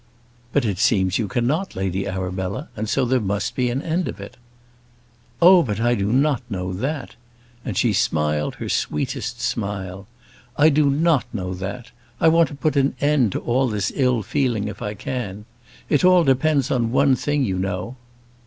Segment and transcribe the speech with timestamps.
[0.51, 4.19] "But it seems you cannot, Lady Arabella; and so there must be an end of
[4.19, 4.35] it."
[5.39, 7.13] "Oh, but I do not know that:"
[7.63, 10.07] and she smiled her sweetest smile.
[10.57, 11.91] "I do not know that.
[12.19, 15.45] I want to put an end to all this ill feeling if I can.
[15.87, 17.95] It all depends upon one thing, you know."